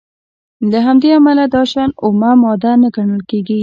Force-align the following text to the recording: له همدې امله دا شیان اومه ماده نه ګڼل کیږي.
له 0.71 0.79
همدې 0.87 1.09
امله 1.17 1.43
دا 1.53 1.61
شیان 1.71 1.91
اومه 2.03 2.31
ماده 2.41 2.71
نه 2.81 2.89
ګڼل 2.95 3.21
کیږي. 3.29 3.59